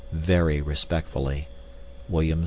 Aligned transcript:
Very 0.13 0.61
respectfully, 0.61 1.47
WM. 2.09 2.39